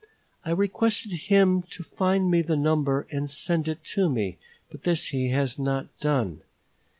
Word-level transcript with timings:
I 0.43 0.49
requested 0.49 1.11
him 1.11 1.61
to 1.69 1.83
find 1.83 2.31
me 2.31 2.41
the 2.41 2.55
number 2.57 3.05
and 3.11 3.29
send 3.29 3.67
it 3.67 3.83
to 3.93 4.09
me; 4.09 4.39
but 4.71 4.81
this 4.81 5.09
he 5.09 5.29
has 5.29 5.59
not 5.59 5.95
done. 5.99 6.41